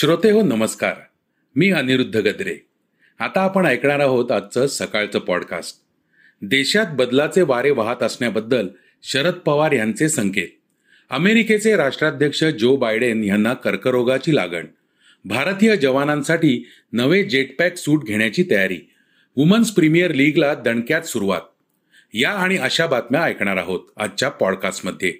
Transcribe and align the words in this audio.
श्रोते 0.00 0.30
हो 0.30 0.42
नमस्कार. 0.42 0.94
मी 1.56 1.70
अनिरुद्ध 1.70 2.16
गद्रे. 2.16 2.56
आता 3.18 3.40
आपण 3.40 3.66
ऐकणार 3.66 4.00
आहोत 4.00 4.32
आजचं 4.32 4.66
सकाळचं 4.66 5.18
पॉडकास्ट 5.18 5.76
देशात 6.42 6.86
बदलाचे 6.90 7.42
वारे 7.42 7.70
वाहत 7.70 8.02
असण्याबद्दल 8.02 8.68
शरद 9.02 9.32
पवार 9.32 9.72
यांचे 9.72 10.08
संकेत. 10.08 10.48
अमेरिकेचे 11.10 11.76
राष्ट्राध्यक्ष 11.76 12.44
जो 12.44 12.76
बायडेन 12.76 13.24
यांना 13.24 13.54
कर्करोगाची 13.54 14.34
लागण. 14.34 14.66
भारतीय 15.24 15.76
जवानांसाठी 15.76 16.68
नवे 16.92 17.24
जेटपॅक 17.24 17.76
सूट 17.76 18.04
घेण्याची 18.04 18.44
तयारी. 18.50 18.78
वुमन्स 19.36 19.70
प्रीमियर 19.70 20.12
लीगला 20.12 20.54
दणक्यात 20.54 21.02
सुरुवात. 21.02 21.40
या 22.14 22.30
आणि 22.30 22.56
अशा 22.56 22.86
बातम्या 22.86 23.22
ऐकणार 23.22 23.56
आहोत 23.56 23.80
आजच्या 23.96 24.28
पॉडकास्टमध्ये 24.28 25.14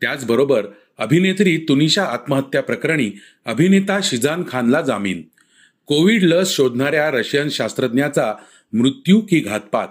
त्याचबरोबर 0.00 0.66
अभिनेत्री 0.98 1.64
तुनिशा 1.68 2.04
आत्महत्या 2.04 2.62
प्रकरणी 2.62 3.10
अभिनेता 3.44 4.00
शिजान 4.02 4.44
खानला 4.48 4.80
जामीन. 4.80 5.22
कोविड 5.86 6.22
लस 6.22 6.56
शोधणाऱ्या 6.56 7.10
रशियन 7.10 7.48
शास्त्रज्ञाचा 7.48 8.34
मृत्यू 8.72 9.20
की 9.20 9.40
घातपात. 9.40 9.88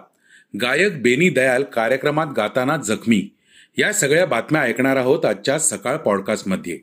गायक 0.62 1.02
बेनी 1.02 1.30
दयाल 1.30 1.64
कार्यक्रमात 1.64 2.28
गाताना 2.38 2.78
जखमी. 2.78 3.30
या 3.78 3.94
सगळ्या 3.94 4.26
बातम्या 4.26 4.62
ऐकणार 4.62 4.95
आहोत 4.95 5.26
आजच्या 5.26 5.60
सकाळ 5.60 5.98
पॉडकास्टमध्ये. 5.98 6.80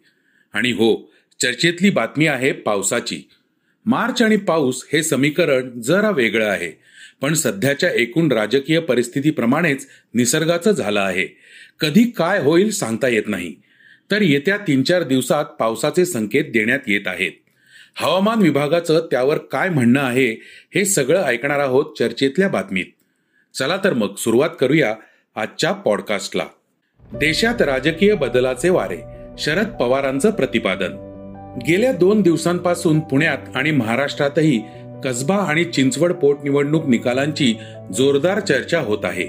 आणि 0.53 0.71
हो 0.71 1.13
चर्चेतली 1.41 1.91
बातमी 1.91 2.27
आहे 2.27 2.53
पावसाची. 2.53 3.23
मार्च 3.87 4.23
आणि 4.23 4.37
पाऊस 4.37 4.87
हे 4.93 5.03
समीकरण 5.03 5.81
जरा 5.81 6.11
वेगळं 6.11 6.47
आहे 6.47 6.73
पण 7.21 7.35
सध्याच्या 7.35 7.91
एकूण 7.91 8.33
राजकीय 8.33 8.81
परिस्थितीप्रमाणेच 8.81 9.89
निसर्गाचं 10.15 10.71
झालं 10.71 11.01
आहे. 11.01 11.27
कधी 11.81 12.11
काय 12.11 12.39
होईल 12.39 12.71
सांगता 12.71 13.09
येत 13.09 13.23
नाही. 13.27 13.55
तर 14.11 14.23
येत्या 14.23 14.57
तीन 14.57 14.83
चार 14.83 15.03
दिवसात 15.03 15.45
पावसाचे 15.45 16.05
संकेत 16.05 16.45
देण्यात 16.45 16.79
येत 16.87 17.01
आहेत. 17.07 17.33
हवामान 17.95 18.39
विभागाचं 18.39 19.09
त्यावर 19.11 19.39
काय 19.39 19.69
म्हणणं 19.69 20.01
आहे 20.01 20.33
हे 20.75 20.85
सगळं 20.85 21.23
ऐकणार 21.23 21.59
आहोत 21.59 21.85
चर्चेतल्या 21.99 22.49
बातमीत. 22.49 22.87
चला 23.55 23.77
तर 23.85 23.93
मग 23.93 24.15
सुरुवात 24.15 24.51
करूया 24.61 24.95
आजच्या 25.37 25.73
पॉडकास्टला 25.73 26.47
देशात 27.15 27.63
राजकीय 27.63 28.15
बदलाचे 28.15 28.69
वारे 28.69 28.99
शरद 29.39 29.69
पवारांचं 29.69 30.31
प्रतिपादन. 30.31 31.10
गेल्या 31.57 31.93
दोन 31.93 32.23
दिवसांपासून 32.23 33.01
पुण्यात 33.01 33.57
आणि 33.57 33.71
महाराष्ट्रातही 33.71 34.63
कसबा 35.05 35.37
आणि 35.37 35.65
चिंचवड 35.65 36.13
पोटनिवडणूक 36.13 36.87
निकालांची 36.87 37.55
जोरदार 37.97 38.41
चर्चा 38.41 38.81
होत 38.81 38.99
आहे. 39.05 39.25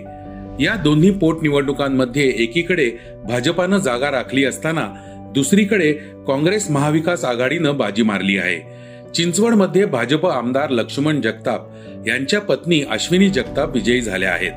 या 0.63 0.75
दोन्ही 0.75 1.11
पोटनिवडणुकांमध्ये 1.11 2.33
एकीकडे 2.37 2.91
भाजपानं 3.23 3.77
जागा 3.77 4.11
राखली 4.11 4.45
असताना 4.45 4.87
दुसरीकडे 5.35 5.93
काँग्रेस 6.27 6.71
महाविकास 6.71 7.25
आघाडीनं 7.25 7.77
बाजी 7.77 8.03
मारली 8.03 8.37
आहे. 8.37 8.59
चिंचवडमध्ये 9.15 9.85
भाजप 9.85 10.27
आमदार 10.27 10.69
लक्ष्मण 10.69 11.21
जगताप 11.21 11.67
यांच्या 12.07 12.41
पत्नी 12.41 12.81
अश्विनी 12.89 13.29
जगताप 13.29 13.73
विजयी 13.73 14.01
झाल्या 14.01 14.31
आहेत. 14.31 14.51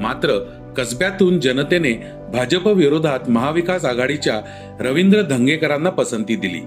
मात्र 0.00 0.38
कसब्यातून 0.76 1.40
जनतेने 1.40 1.92
भाजप 2.32 2.68
विरोधात 2.68 3.30
महाविकास 3.30 3.84
आघाडीच्या 3.84 4.40
रवींद्र 4.80 5.22
धंगेकरांना 5.22 5.90
पसंती 5.90 6.36
दिली. 6.36 6.60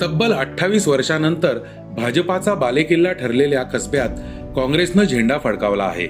तब्बल 0.00 0.32
अठ्ठावीस 0.32 0.88
वर्षानंतर 0.88 1.58
भाजपाचा 1.96 2.54
बालेकिल्ला 2.54 3.12
ठरलेल्या 3.12 3.62
कसब्यात 3.62 4.08
काँग्रेसनं 4.56 5.04
झेंडा 5.04 5.38
फडकावला 5.44 5.84
आहे. 5.84 6.08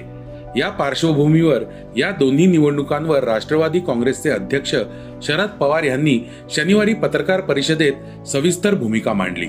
या 0.59 0.69
पार्श्वभूमीवर 0.69 1.63
या 1.97 2.11
दोन्ही 2.11 2.45
निवडणुकांवर 2.45 3.23
राष्ट्रवादी 3.23 3.79
काँग्रेसचे 3.79 4.29
अध्यक्ष 4.29 4.75
शरद 5.21 5.49
पवार 5.49 5.83
यांनी 5.83 6.29
शनिवारी 6.49 6.93
पत्रकार 6.93 7.41
परिषदेत 7.41 8.27
सविस्तर 8.27 8.75
भूमिका 8.75 9.13
मांडली. 9.13 9.47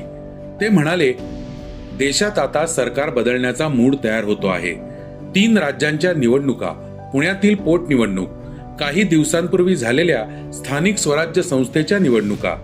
ते 0.60 0.68
म्हणाले 0.68 1.12
देशात 1.98 2.38
आता 2.38 2.66
सरकार 2.66 3.10
बदलण्याचा 3.10 3.68
मूड 3.68 3.94
तयार 4.04 4.24
होतो 4.24 4.46
आहे. 4.46 4.74
तीन 5.34 5.58
राज्यांच्या 5.58 6.12
निवडणुका 6.12 6.70
पुण्यातील 7.12 7.54
पोटनिवडणूक 7.54 8.28
काही 8.80 9.02
दिवसांपूर्वी 9.02 9.76
झालेल्या 9.76 10.50
स्थानिक 10.52 10.98
स्वराज्य 10.98 11.42
संस्थेच्या 11.42 11.98
निवडणुका 11.98 12.54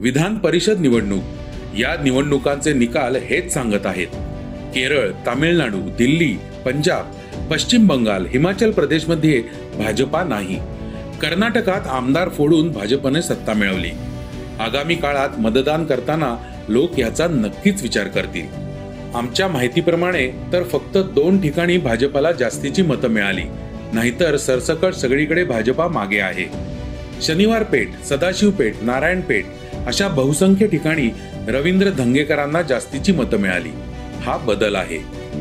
विधान 0.00 0.38
परिषद 0.38 0.80
निवडणूक. 0.80 1.22
या 1.78 2.02
निवडणुकांचे 2.02 2.72
निकाल 2.72 3.16
हेच 3.16 3.54
सांगत 3.54 3.86
आहेत. 3.86 4.06
केरळ 4.74 5.10
तामिळनाडू 5.26 5.80
दिल्ली 5.80 6.36
पंजाब 6.64 7.10
पश्चिम 7.50 7.86
बंगाल 7.86 8.26
हिमाचल 8.26 8.70
प्रदेशमध्ये 8.70 9.42
भाजपा 9.78 10.24
नाही. 10.24 10.58
कर्नाटकात 11.22 11.80
आमदार 11.86 12.28
फोडून 12.28 12.72
भाजपने 12.72 13.22
सत्ता 13.22 13.52
मिळवली. 13.52 13.90
आगामी 14.60 14.94
काळात 14.94 15.28
मतदान 15.38 15.84
करताना 15.84 16.36
लोक 16.68 16.98
याचा 16.98 17.26
नक्कीच 17.26 17.82
विचार 17.82 18.08
करतील. 18.08 18.46
आमच्या 19.14 19.48
माहितीप्रमाणे 19.48 20.28
तर 20.52 20.62
फक्त 20.62 20.98
दोन 20.98 21.40
ठिकाणी 21.40 21.78
भाजपाला 21.78 22.32
जास्तीची 22.32 22.82
मतं 22.82 23.08
मिळाली. 23.08 23.44
नाहीतर 23.92 24.36
सरसकट 24.36 24.92
सगळीकडे 24.92 25.44
भाजपा 25.44 25.88
मागे 25.88 26.20
आहे. 26.20 26.44
शनिवार 27.22 27.62
पेठ 27.62 27.88
सदाशिव 28.04 28.50
पेठ 28.50 28.74
नारायण 28.82 29.20
पेठ 29.20 29.44
अशा 29.88 30.08
बहुसंख्य 30.08 30.66
ठिकाणी 30.66 31.10
रवींद्र 31.48 31.90
धंगेकरांना 31.90 32.62
जास्तीची 32.62 33.12
मतं 33.12 33.36
मिळाली. 33.36 33.68
हा 34.20 34.36
बदल 34.36 34.74
आहे. 34.74 34.96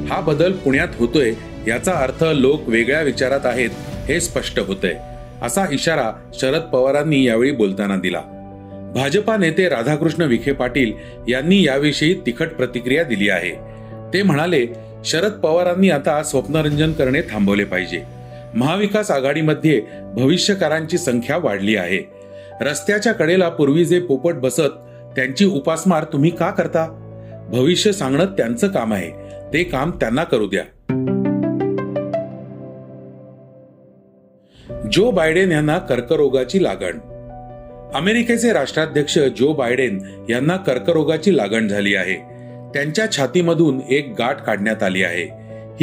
हा 0.10 0.20
बदल 0.20 0.52
पुण्यात 0.52 0.88
होतोय 0.98 1.34
याचा 1.68 1.92
अर्थ 1.92 2.24
लोक 2.24 2.70
वेगळ्या 2.70 3.02
विचारात 3.02 3.40
आहेत 3.44 3.70
हे 4.08 4.22
स्पष्ट 4.22 4.60
होतंय. 4.60 4.94
असा 5.42 5.66
इशारा 5.72 6.12
शरद 6.34 6.62
पवारांनी 6.62 7.24
यावेळी 7.24 7.52
बोलताना 7.52 7.96
दिला. 7.96 8.20
भाजपा 8.96 9.38
नेते 9.38 9.70
राधाकृष्ण 9.70 10.22
विखे 10.22 10.52
पाटील 10.52 10.94
यांनी 11.28 11.66
याविषयी 11.66 12.14
तिखट 12.26 12.48
प्रतिक्रिया 12.48 13.04
दिली 13.04 13.30
आहे. 13.30 13.52
ते 14.14 14.24
म्हणाले 14.24 14.66
शरद 15.06 15.32
पवारांनी 15.32 15.90
आता 15.90 16.24
स्वप्नरंजन 16.24 16.92
करणे 16.92 17.22
थांबवले 17.22 17.64
पाहिजे. 17.64 18.04
महाविकास 18.56 19.12
आघाडीमध्ये 19.12 19.82
भविष्यकारांची 20.16 20.98
संख्या 20.98 21.38
वाढली 21.38 21.76
आहे. 21.76 22.17
रस्त्याच्या 22.62 23.14
कडेला 23.14 23.50
पूर्वी 23.50 23.86
जे 23.86 24.00
पोपट 24.00 24.34
बसत 24.34 24.78
त्यांची 25.16 25.46
उपासमार 25.46 26.04
तुम्ही 26.04 26.30
का 26.30 26.52
करता? 26.52 26.86
भविष्य 27.52 27.92
सांगणं 27.92 28.26
त्यांचं 28.26 28.68
काम 28.68 28.94
आहे. 28.94 29.12
ते 29.54 29.64
काम 29.64 29.92
त्यांना 29.92 30.24
करू 30.24 30.48
द्या. 30.48 30.64
जो 34.92 35.12
बायडेन 35.12 35.52
यांना 35.52 35.78
कर्करोगाची 35.78 36.64
लागण. 36.64 37.00
अमेरिकेचे 37.94 38.54
राष्ट्राध्यक्ष 38.54 39.20
जो 39.20 39.54
बायडेन 39.54 40.26
यांना 40.30 40.58
कर्करोगाची 40.58 41.38
लागण 41.38 41.68
झाली 41.68 41.96
आहे. 41.96 42.16
त्यांच्या 42.74 43.12
छातीमधून 43.12 43.80
एक 43.90 44.14
गाठ 44.20 44.44
काढण्यात 44.44 44.84
आली 44.84 45.04
आहे. 45.04 45.24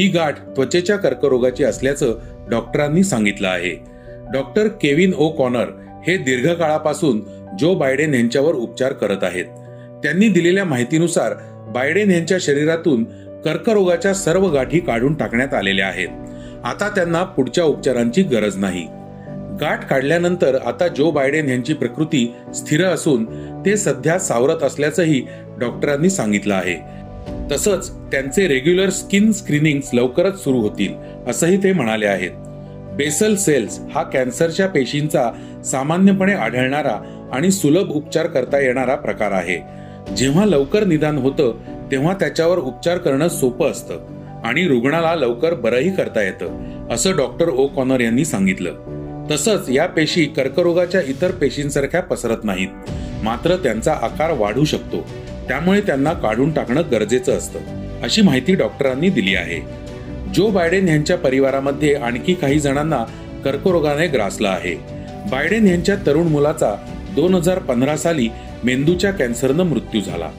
ही 0.02 0.08
गाठ 0.08 0.38
त्वचेच्या 0.38 0.96
कर्करोगाची 0.96 1.64
असल्याचं 1.64 2.14
डॉक्टरांनी 2.50 3.04
सांगितलं 3.04 3.48
आहे. 3.48 3.84
डॉक्टर 4.32 4.66
केविन 4.66 5.12
ओ 5.14 5.28
कॉनर 5.28 5.66
हे 6.06 6.16
दीर्घकाळापासून 6.16 7.20
जो 7.58 7.74
बायडेन 7.74 8.14
यांच्यावर 8.14 8.54
उपचार 8.54 8.92
करत 8.92 9.22
आहेत. 9.22 9.44
त्यांनी 10.02 10.28
दिलेल्या 10.28 10.64
माहितीनुसार 10.64 11.34
बायडेन 11.74 12.10
यांच्या 12.10 12.38
शरीरातून 12.40 13.04
कर्करोगाच्या 13.44 14.14
सर्व 14.14 14.48
गाठी 14.48 14.80
काढून 14.80 15.14
टाकण्यात 15.14 15.54
आलेल्या 15.54 15.86
आहेत. 15.86 16.08
आता 16.64 16.88
त्यांना 16.88 17.24
पुढच्या 17.24 17.64
उपचारांची 17.64 18.22
गरज 18.22 18.56
नाही. 18.56 18.86
गाठ 19.60 19.88
काढल्यानंतर 19.88 20.58
आता 20.66 20.88
जो 20.88 21.10
बायडेन 21.10 21.48
यांची 21.48 21.74
प्रकृती 21.74 22.34
स्थिर 22.54 22.84
असून 22.84 23.24
ते 23.66 23.76
सध्या 23.76 24.18
सावरत 24.18 24.62
असल्याचंही 24.62 25.26
डॉक्टरांनी 25.60 26.10
सांगितलं 26.10 26.54
आहे. 26.54 26.94
तसंच 27.50 27.90
त्यांचे 27.90 28.48
रेग्युलर 28.48 28.90
स्किन 28.90 29.32
स्क्रीनिंग 29.32 29.80
लवकरच 29.92 30.44
सुरू 30.44 30.58
होतील 30.58 30.94
असंही 31.26 31.62
ते 31.62 31.72
म्हणाले 31.72 32.06
आहेत. 32.06 32.30
बेसल 32.96 33.34
सेल्स 33.34 33.78
हा 33.94 34.02
कॅन्सरच्या 34.02 34.66
पेशींचा 34.68 35.30
सामान्यपणे 35.64 36.32
आढळणारा 36.32 37.28
आणि 37.32 37.50
सुलभ 37.50 37.90
उपचार 37.90 38.26
करता 38.26 38.58
येणारा 38.58 38.94
प्रकार 38.94 39.32
आहे. 39.32 39.58
जेव्हा 40.14 40.44
लवकर 40.44 40.84
निदान 40.84 41.18
होतं 41.18 41.58
तेव्हा 41.90 42.14
त्याच्यावर 42.14 42.58
उपचार 42.58 42.98
करणं 42.98 43.28
सोपं 43.28 43.70
असतं 43.70 43.98
आणि 44.44 44.66
रुग्णाला 44.68 45.14
लवकर 45.14 45.54
बरंही 45.54 45.90
करता 45.96 46.22
येतं 46.22 46.78
असं 46.90 47.16
डॉक्टर 47.16 47.48
ओ 47.48 47.66
कॉनर 47.66 48.00
यांनी 48.00 48.24
सांगितलं. 48.24 48.72
तसंच 49.30 49.68
या 49.68 49.86
पेशी 49.86 50.24
कर्करोगाच्या 50.24 51.00
इतर 51.00 51.30
पेशींसारख्या 51.30 52.02
पसरत 52.02 52.44
नाहीत 52.44 52.68
मात्र 53.22 53.56
त्यांचा 53.56 53.92
आकार 53.92 54.30
वाढू 54.30 54.64
शकतो. 54.64 55.06
त्यामुळे 55.48 55.80
त्यांना 55.80 56.12
काढून 56.12 56.52
टाकणं 56.52 56.82
गरजेचं 56.92 57.32
असतं 57.32 57.58
अशी 58.02 58.22
माहिती 58.22 58.54
डॉक्टरांनी 58.54 59.08
दिली 59.08 59.34
आहे. 59.34 59.83
जो 60.34 60.50
बायडेन 60.50 60.88
यांच्या 60.88 61.16
परिवारामध्ये 61.16 61.94
आणखी 61.94 62.34
काही 62.34 62.60
जणांना 62.60 63.04
कर्करोगाने 63.44 64.06
ग्रासला 64.06 64.48
आहे. 64.48 64.74
बायडेन 65.30 65.66
यांच्या 65.66 65.96
तरुण 66.06 66.26
मुलाचा 66.26 66.74
दोन 67.14 67.34
हजार 67.34 67.58
पंधरा 67.58 67.96
साली 67.96 68.28
मेंदूच्या 68.64 69.10
कॅन्सरनं 69.10 69.62
मृत्यू 69.62 70.00
झाला. 70.00 70.30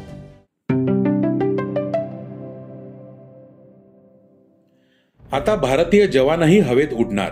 आता 5.34 5.56
भारतीय 5.56 6.08
जवानही 6.08 6.60
हवेत 6.60 6.94
उडणार. 6.94 7.30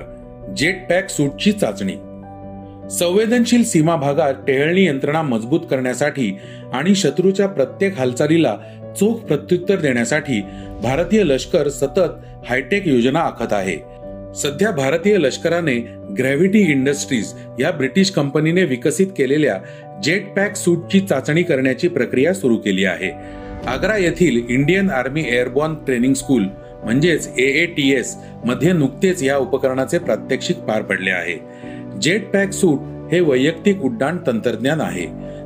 जेट 0.57 0.89
पॅक 0.89 1.09
सूटची 1.09 1.51
चाचणी 1.51 1.95
संवेदनशील 2.91 3.63
सीमा 3.63 3.95
भागात 3.95 4.33
टेहळणी 4.47 4.85
यंत्रणा 4.85 5.21
मजबूत 5.21 5.59
करण्यासाठी 5.69 6.37
आणि 6.73 6.95
शत्रूच्या 6.95 7.47
प्रत्येक 7.47 7.97
हालचालीला 7.97 8.57
चोख 8.99 9.13
प्रत्युत्तर 9.13 9.75
देण्यासाठी 9.75 10.41
भारतीय 10.83 11.23
लष्कर 11.23 11.69
सतत 11.69 11.99
हायटेक 12.49 12.87
योजना 12.87 13.19
आखत 13.19 13.53
आहे. 13.53 13.77
सध्या 14.35 14.71
भारतीय 14.71 15.17
लष्कराने 15.17 15.75
ग्रॅव्हिटी 16.17 16.59
इंडस्ट्रीज 16.59 17.33
या 17.59 17.71
ब्रिटिश 17.71 18.09
कंपनीने 18.09 18.63
विकसित 18.63 19.07
केलेल्या 19.17 19.57
जेट 20.03 20.33
पॅक 20.35 20.55
सूटची 20.55 20.99
चाचणी 20.99 21.43
करण्याची 21.43 21.87
प्रक्रिया 21.87 22.33
सुरू 22.33 22.55
केली 22.55 22.85
आहे. 22.85 23.11
आग्रा 23.67 23.97
येथील 23.97 24.41
Indian 24.49 24.89
Army 24.89 25.23
airborne 25.27 25.73
training 25.73 26.13
school 26.13 26.43
म्हणजेच 26.83 27.29
ए 27.37 27.65
टी 27.65 27.93
एसमध्ये 27.93 28.73
नुकतेच 28.73 29.23
या 29.23 29.37
उपकरणाचे 29.37 29.97
प्रात्यक्षिक 29.97 30.57
पार 30.57 30.81
पडले 30.81 31.11
आहे. 31.11 31.63
जेट 32.03 32.29
पॅक 32.31 32.51
सूट 32.51 32.79
हे 33.11 33.19
वैयक्तिक 33.19 33.81
उड्डाण 33.81 34.17
तंत्रज्ञान 34.27 34.81
आहे 34.81 35.05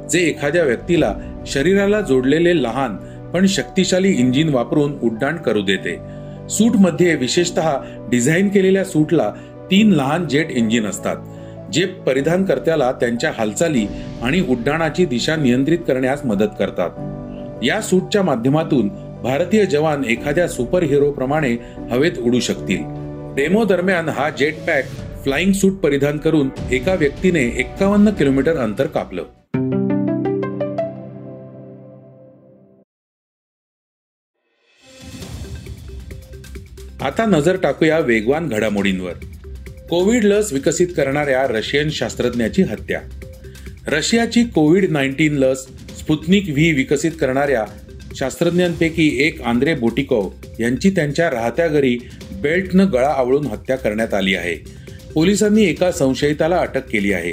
जे 0.09 0.19
एखाद्या 0.19 0.63
व्यक्तीला 0.63 1.13
शरीराला 1.48 2.01
जोडलेले 2.01 2.62
लहान 2.63 2.95
पण 3.33 3.45
शक्तिशाली 3.45 4.12
इंजिन 4.12 4.50
वापरून 4.50 4.94
उड्डाण 5.04 5.38
करू 5.38 5.62
देते. 5.62 5.98
सूटमध्ये 6.50 7.15
विशेषतः 7.15 7.71
डिझाईन 8.09 8.50
केलेल्या 8.50 8.83
सूटला 8.83 9.30
तीन 9.71 9.92
लहान 9.92 10.27
जेट 10.27 10.51
इंजिन 10.51 10.86
असतात 10.86 11.71
जे 11.74 11.86
परिधानकर्त्याला 12.06 12.92
त्यांच्या 12.92 13.31
हालचाली 13.38 13.86
आणि 14.21 14.42
उड्डाणाची 14.50 15.06
दिशा 15.06 15.36
नियंत्रित 15.36 15.80
करण्यास 15.88 16.25
मदत 16.25 16.53
करतात. 16.60 17.63
या 17.63 17.81
सूटच्या 17.81 18.21
माध्यमातून 18.24 18.88
भारतीय 19.24 19.65
जवान 19.65 20.03
एखाद्या 20.03 20.48
सुपर 20.48 20.83
हिरो 20.83 21.12
प्रमाणे 21.12 21.56
हवेत 21.92 22.19
उडू 22.19 22.39
शकतील. 22.39 22.83
डेमो 23.36 23.63
दरम्यान 23.65 24.10
हा 24.10 24.30
जेट 24.30 24.56
पॅक 24.68 24.86
फ्लाइंग 25.27 25.53
सूट 25.53 25.74
परिधान 25.74 26.18
करून 26.18 26.50
एका 26.71 26.94
व्यक्तीने 26.94 27.41
एक्कावन्न 27.41 28.09
किलोमीटर 28.09 28.57
अंतर 28.57 28.88
कापलं. 28.88 29.24
आता 37.01 37.25
नजर 37.25 37.56
टाकूया 37.56 38.00
वेगवान 38.00 38.50
घडामोडींवर. 38.50 39.12
कोविड 39.89 40.24
लस 40.24 40.53
विकसित 40.53 40.88
करणाऱ्या 40.97 41.47
रशियन 41.47 41.89
शास्त्रज्ञाची 41.89 42.62
हत्या. 42.62 43.01
रशियाची 43.88 44.44
कोविड 44.44 44.91
नाईन्टीन 44.91 45.33
लस 45.33 45.68
स्पुतनिक 46.00 46.50
व्ही 46.50 46.71
विकसित 46.71 47.12
करणाऱ्या 47.12 47.65
शास्त्रज्ञांपैकी 48.15 49.27
एक 49.27 49.41
आंद्रे 49.41 49.74
बोटिकोव 49.74 50.29
यांची 50.59 50.89
त्यांच्या 50.89 51.29
राहत्या 51.29 51.68
घरी 51.68 51.97
बेल्टनं 52.41 52.85
गळा 52.94 53.09
आवळून 53.09 53.45
हत्या 53.45 53.75
करण्यात 53.75 54.13
आली 54.13 54.35
आहे. 54.35 54.76
पोलिसांनी 55.13 55.63
एका 55.65 55.92
संशयिताला 55.92 56.57
अटक 56.57 56.88
केली 56.89 57.12
आहे. 57.13 57.31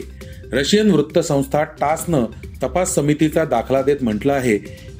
रशियन 0.52 0.90
वृत्तसंस्था 0.90 1.62
टासनं 1.80 2.24
तपास 2.62 2.94
समितीचा 2.94 3.44
दाखला 3.44 3.82
देत 3.82 4.02
म्हटलं 4.02 4.32
आहे 4.32 4.56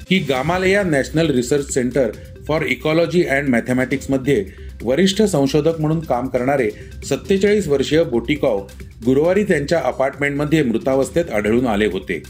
की 0.09 0.17
Gamaleya 0.29 0.83
National 0.83 1.29
Research 1.35 1.73
Center 1.73 2.11
for 2.47 2.65
Ecology 2.65 3.23
and 3.23 3.49
मॅथमॅटिक्समध्ये 3.49 4.43
वरिष्ठ 4.83 5.21
संशोधक 5.21 5.79
म्हणून 5.79 5.99
काम 5.99 6.27
करणारे 6.27 6.69
सत्तेचाळीस 7.09 7.67
वर्षीय 7.67 8.03
बोटिकॉव 8.03 8.59
गुरुवारी 9.05 9.43
त्यांच्या 9.43 9.79
अपार्टमेंटमध्ये 9.79 10.63
मृतावस्थेत 10.63 11.31
आढळून 11.33 11.67
आले 11.67 11.85
होते. 11.85 12.21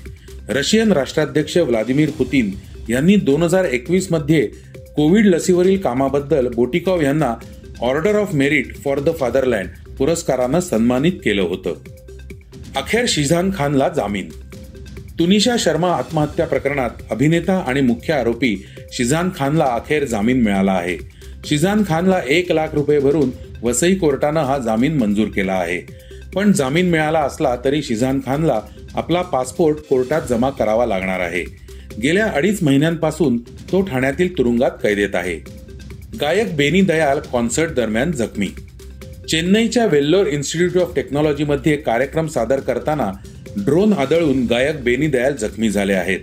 रशियन 0.50 0.92
राष्ट्राध्यक्ष 0.92 1.58
व्लादिमीर 1.58 2.10
पुतीन 2.10 2.52
यांनी 2.90 3.16
दोन 3.16 3.44
हजार 3.44 3.66
एकवीसमध्ये 3.66 4.46
कोविड 4.96 5.26
लसीवरील 5.26 5.78
कामाबद्दल 5.78 6.48
बोटिकॉव 6.56 7.02
यांना 7.02 7.34
Order 7.82 8.16
of 8.16 8.34
Merit 8.34 8.76
for 8.76 9.00
the 9.00 9.10
Fatherland 9.20 9.68
पुरस्कारानं 9.98 10.60
सन्मानित 10.60 11.12
केलं 11.12 11.42
होतं. 11.42 11.74
अखेर 12.76 13.06
शिझान 13.08 13.52
खानला 13.58 13.90
जामीन. 13.90 14.30
तुनिशा 15.20 15.56
शर्मा 15.60 15.92
आत्महत्या 15.92 16.48
प्रकरणात 16.48 16.90
अभिनेता 17.12 17.64
आणि 17.68 17.82
मुख्य 17.82 18.14
आरोपी 18.14 18.66
शिझान 18.92 19.30
खानला 19.36 19.66
अखेर 19.66 20.06
जामीन 20.06 20.42
मिळाला 20.42 20.72
आहे. 20.72 20.98
शिझान 21.46 21.84
खानला 21.88 22.22
एक 22.28 22.52
लाख 22.52 22.68
रुपये 22.74 23.00
भरून 23.00 23.30
वसई 23.64 23.96
कोर्टानं 23.96 24.40
हा 24.40 24.58
जामीन 24.58 24.98
मंजूर 24.98 25.28
केला 25.28 25.54
आहे. 25.54 26.06
पण 26.36 26.52
जामीन 26.52 26.90
मिळाला 26.90 27.20
असला 27.20 27.56
तरी 27.66 27.84
शिझान 27.84 28.20
खानला 28.26 28.62
आपला 28.96 29.22
पासपोर्ट 29.22 29.78
कोर्टात 29.78 30.22
जमा 30.30 30.50
करावा 30.50 30.86
लागणार 30.86 31.20
आहे. 31.20 31.44
गेल्या 32.04 32.26
अडीच 32.26 32.64
महिन्यांपासून 32.64 33.38
तो 33.38 33.82
ठाण्यातील 33.82 34.38
तुरुंगात 34.38 34.72
कैदेत 34.84 35.10
आहे. 35.14 35.36
गायक 36.22 36.56
बेनी 36.56 36.82
दयाल 36.82 37.20
कॉन्सर्ट 37.20 37.72
दरम्यान 37.72 38.12
जखमी 38.12 38.48
चेन्नईच्या 39.30 39.86
वेल्लोर 39.86 40.28
इन्स्टिट्यूट 40.28 40.78
ऑफ 40.78 40.96
टेक्नॉलॉजीमध्ये 40.96 41.76
कार्यक्रम 41.78 42.28
सादर 42.28 42.60
करताना 42.60 43.12
ड्रोन 43.58 43.94
आदळून 43.94 44.46
गायक 44.46 44.84
बेनी 44.84 45.08
दयाल 45.08 45.36
जखमी 45.36 45.70
झाले 45.70 45.94
आहेत. 45.94 46.20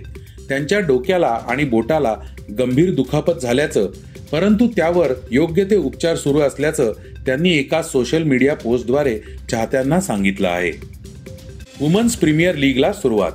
त्यांच्या 0.49 0.79
डोक्याला 0.79 1.27
आणि 1.27 1.63
बोटाला 1.63 2.15
गंभीर 2.59 2.93
दुखापत 2.93 3.41
झाल्याचं 3.41 3.89
परंतु 4.31 4.67
त्यावर 4.67 5.11
योग्य 5.31 5.63
ते 5.63 5.75
उपचार 5.75 6.15
सुरू 6.15 6.39
असल्याचं 6.39 6.91
त्यांनी 7.25 7.53
एका 7.57 7.81
सोशल 7.81 8.23
मीडिया 8.23 8.55
पोस्टद्वारे 8.55 9.19
चाहत्यांना 9.51 10.01
सांगितलं 10.01 10.47
आहे. 10.47 10.71
वुमन्स 11.81 12.15
प्रीमियर 12.15 12.55
लीगला 12.55 12.93
सुरुवात. 12.93 13.31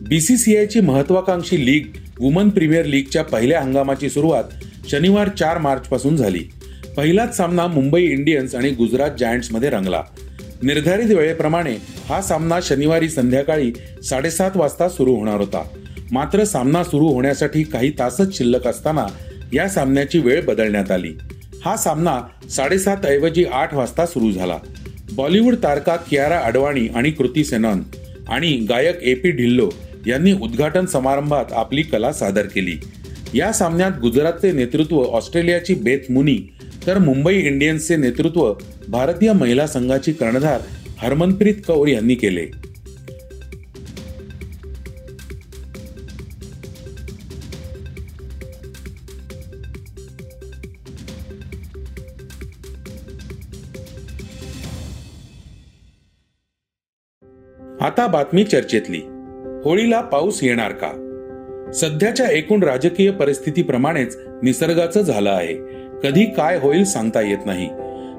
बी 0.00 0.20
सी 0.20 0.36
सी 0.36 0.56
आयची 0.56 0.80
महत्वाकांक्षी 0.80 1.64
लीग 1.66 1.86
वुमन 2.20 2.48
प्रीमियर 2.48 2.86
लीगच्या 2.86 3.24
पहिल्या 3.24 3.60
हंगामाची 3.60 4.10
सुरुवात 4.10 4.44
शनिवार 4.90 5.28
चार 5.28 5.58
मार्चपासून 5.58 6.16
झाली. 6.16 6.40
पहिलाच 6.96 7.36
सामना 7.36 7.66
मुंबई 7.66 8.04
इंडियन्स 8.04 8.54
आणि 8.54 8.70
गुजरात 8.70 9.10
जायंट्समध्ये 9.18 9.70
रंगला. 9.70 10.02
निर्धारित 10.62 11.16
वेळेप्रमाणे 11.16 11.76
हा 12.08 12.22
सामना 12.22 12.58
शनिवारी 12.62 13.08
संध्याकाळी 13.08 13.72
साडेसात 14.04 14.50
वाजता 14.54 14.88
सुरू 14.88 15.14
होणार 15.14 15.36
होता. 15.36 15.62
मात्र 16.12 16.44
सामना 16.44 16.84
सुरू 16.84 17.08
होण्यासाठी 17.08 17.62
काही 17.62 17.90
तासच 17.90 18.38
शिल्लक 18.38 18.66
असताना 18.66 19.06
या 19.52 19.68
सामन्याची 19.68 20.18
वेळ 20.18 20.44
बदलण्यात 20.44 20.90
आली. 20.90 21.12
हा 21.64 21.76
सामना 21.76 22.20
साडेसात 22.50 23.06
ऐवजी 23.06 23.44
आठ 23.52 23.74
वाजता 23.74 24.06
सुरू 24.06 24.32
झाला. 24.32 24.58
बॉलिवूड 25.12 25.54
तारका 25.54 25.96
कियारा 25.96 26.38
अडवाणी 26.38 26.88
आणि 26.88 27.10
कृती 27.10 27.44
सेनॉन 27.44 27.82
आणि 28.28 28.66
गायक 28.68 29.02
ए 29.02 29.14
पी 29.14 29.30
ढिल्लो 29.30 29.70
यांनी 30.06 30.32
उद्घाटन 30.32 30.86
समारंभात 30.86 31.44
आपली 31.52 31.82
कला 31.82 32.12
सादर 32.12 32.46
केली. 32.46 32.76
या 33.34 33.52
सामन्यात 33.52 33.90
गुजरातचे 34.00 34.52
नेतृत्व 34.52 35.02
ऑस्ट्रेलियाची 35.02 35.74
बेथ 35.74 36.12
मुनी 36.12 36.38
तर 36.86 36.98
मुंबई 36.98 37.34
इंडियन्सचे 37.34 37.96
नेतृत्व 37.96 38.54
भारतीय 38.88 39.32
महिला 39.32 39.66
संघाची 39.66 40.12
कर्णधार 40.12 40.60
हरमनप्रीत 40.98 41.54
कौर 41.66 41.88
यांनी 41.88 42.14
केले. 42.14 42.46
आता 57.80 58.06
बातमी 58.06 58.44
चर्चेतली. 58.44 59.00
होळीला 59.64 60.00
पाऊस 60.00 60.44
येणार 60.44 60.72
का? 60.72 61.08
सध्याच्या 61.74 62.30
एकूण 62.30 62.62
राजकीय 62.62 63.10
परिस्थितीप्रमाणेच 63.10 64.18
निसर्गाचं 64.42 65.02
झालं 65.02 65.30
आहे. 65.30 65.71
कधी 66.02 66.24
काय 66.24 66.58
होईल 66.58 66.84
सांगता 66.84 67.20
येत 67.20 67.46
नाही. 67.46 67.68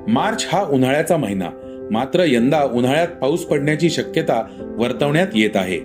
मार्च 0.08 0.48
हा 0.52 0.64
उन्हाळ्याचा 0.64 1.18
महिना. 1.18 1.50
मात्र 1.92 2.24
यंदा 2.28 2.64
उन्हाळ्यात 2.64 3.08
पाऊस 3.08 3.46
पडण्याची 3.46 3.90
शक्यता 3.90 4.44
वर्तवण्यात 4.78 5.28
येत 5.36 5.56
आहे. 5.56 5.80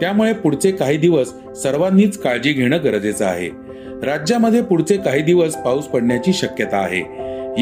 त्यामुळे 0.00 0.32
पुढचे 0.32 0.70
काही 0.70 0.96
दिवस 0.96 1.32
सर्वांनीच 1.56 2.18
काळजी 2.18 2.52
घेणं 2.52 2.78
गरजेचं 2.84 3.26
आहे. 3.26 3.48
राज्यामध्ये 4.06 4.62
पुढचे 4.62 4.96
काही 4.96 5.22
दिवस 5.22 5.54
पाऊस 5.54 5.84
पडण्याची 5.84 6.32
शक्यता 6.32 6.76
आहे. 6.76 7.00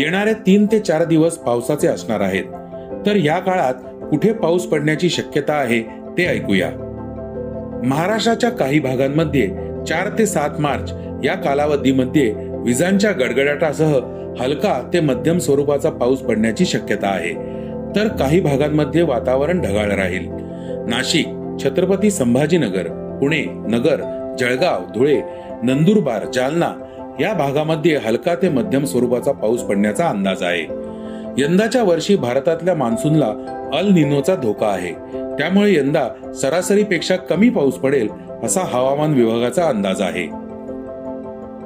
येणारे 0.00 0.32
तीन 0.32 0.66
ते 0.72 0.78
चार 0.78 1.04
दिवस 1.04 1.38
पावसाचे 1.38 1.88
असणार 1.88 2.20
आहेत. 2.20 2.44
तर 3.06 3.16
या 3.16 3.38
काळात 3.38 3.74
कुठे 4.10 4.32
पाऊस 4.32 4.66
पडण्याची 4.66 5.08
शक्यता 5.08 5.52
आहे 5.52 5.82
ते 6.18 6.26
ऐकूया. 6.26 6.70
महाराष्ट्राच्या 7.84 8.50
काही 8.50 8.80
भागांमध्ये 8.80 9.46
चार 9.88 10.18
ते 10.18 10.26
सात 10.26 10.50
मार्च 10.58 10.92
या 11.24 11.34
कालावधीमध्ये 11.34 12.51
विजांच्या 12.64 13.12
गडगडाटासह 13.12 13.98
हलका 14.40 14.90
ते 14.92 15.00
मध्यम 15.00 15.38
स्वरूपाचा 15.38 15.90
पाऊस 15.90 16.18
पडण्याची 16.18 16.64
शक्यता 16.64 17.08
आहे. 17.08 17.34
तर 17.96 18.08
काही 18.08 18.40
भागांमध्ये 18.40 19.02
वातावरण 19.02 19.60
ढगाळ 19.60 19.90
राहील. 19.90 20.28
नाशिक 20.88 21.26
छत्रपती 21.64 22.10
संभाजीनगर 22.10 23.16
पुणे 23.20 23.42
नगर 23.46 24.00
जळगाव 24.38 24.80
धुळे 24.94 25.20
नंदुरबार 25.62 26.26
जालना 26.34 26.72
या 27.20 27.32
भागामध्ये 27.32 27.96
हलका 27.96 28.34
ते 28.34 28.48
मध्यम 28.48 28.84
स्वरूपाचा 28.84 29.32
पाऊस 29.32 29.60
पडण्याचा 29.60 30.08
अंदाज 30.08 30.42
आहे. 30.42 30.62
यंदाच्या 31.38 31.82
वर्षी 31.82 32.16
भारतातल्या 32.16 32.74
मान्सूनला 32.74 33.32
अल 33.72 33.92
निनोचा 33.92 34.34
धोका 34.34 34.66
आहे. 34.66 34.92
त्यामुळे 35.38 35.74
यंदा 35.74 36.32
सरासरीपेक्षा 36.34 37.16
कमी 37.16 37.50
पाऊस 37.50 37.74
पडेल 37.74 38.08
असा 38.42 38.60
हवामान 38.60 39.14
विभागाचा 39.14 39.68
अंदाज 39.68 40.00
आहे. 40.00 40.41